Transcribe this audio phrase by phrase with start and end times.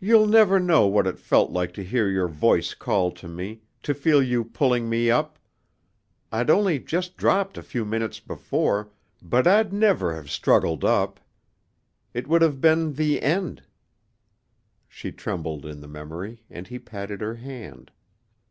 [0.00, 3.92] "You'll never know what it felt like to hear your voice call to me, to
[3.92, 5.38] feel you pulling me up.
[6.32, 8.88] I'd only just dropped a few minutes before,
[9.20, 11.20] but I'd never have struggled up.
[12.14, 13.62] It would have been the end."
[14.88, 17.90] She trembled in the memory, and he patted her hand.